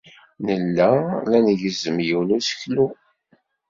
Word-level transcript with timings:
Nella 0.45 0.89
la 1.29 1.37
ngezzem 1.45 1.97
yiwen 2.07 2.29
n 2.33 2.35
useklu. 2.37 2.87